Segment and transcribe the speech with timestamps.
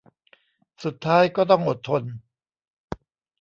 [0.83, 2.03] สุดท้ายก็ต้องอดทน